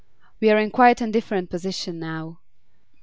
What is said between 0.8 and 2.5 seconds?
a different position now.